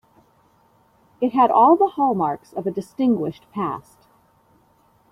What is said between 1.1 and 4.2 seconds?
It had all the hallmarks of a distinguished past.